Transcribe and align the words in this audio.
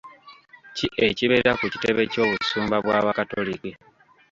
Ki 0.75 0.87
ekibeera 1.07 1.51
ku 1.59 1.65
kitebe 1.73 2.03
ky'obusumba 2.11 2.75
bw'abakatoliki? 2.83 3.71